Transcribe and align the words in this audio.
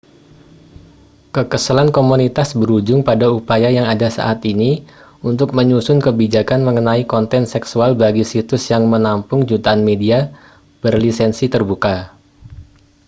kekesalan 1.35 1.89
komunitas 1.97 2.49
berujung 2.61 3.01
pada 3.09 3.25
upaya 3.37 3.69
yang 3.77 3.85
ada 3.93 4.07
saat 4.17 4.39
ini 4.53 4.71
untuk 5.29 5.49
menyusun 5.57 5.97
kebijakan 6.05 6.61
mengenai 6.67 7.03
konten 7.13 7.43
seksual 7.53 7.91
bagi 8.03 8.23
situs 8.31 8.63
yang 8.73 8.83
menampung 8.93 9.41
jutaan 9.49 9.81
media 9.89 10.19
berlisensi 10.83 11.45
terbuka 11.53 11.95